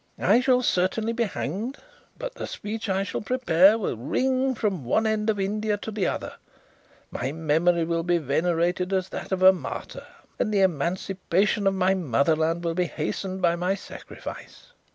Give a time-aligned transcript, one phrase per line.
[0.17, 1.77] "I shall certainly be hanged,
[2.17, 6.07] but the speech I shall prepare will ring from one end of India to the
[6.07, 6.33] other;
[7.11, 10.07] my memory will be venerated as that of a martyr;
[10.39, 14.71] and the emancipation of my motherland will be hastened by my sacrifice."